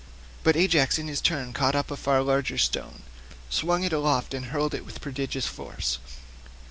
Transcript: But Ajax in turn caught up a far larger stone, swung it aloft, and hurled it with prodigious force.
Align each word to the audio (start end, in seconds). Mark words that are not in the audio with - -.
But 0.43 0.55
Ajax 0.57 0.97
in 0.97 1.15
turn 1.17 1.53
caught 1.53 1.75
up 1.75 1.91
a 1.91 1.95
far 1.95 2.23
larger 2.23 2.57
stone, 2.57 3.03
swung 3.51 3.83
it 3.83 3.93
aloft, 3.93 4.33
and 4.33 4.45
hurled 4.47 4.73
it 4.73 4.83
with 4.83 4.99
prodigious 4.99 5.45
force. 5.45 5.99